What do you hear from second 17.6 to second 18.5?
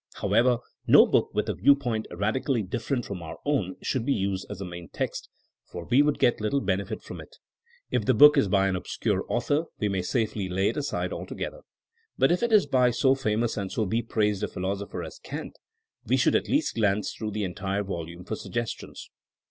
volume for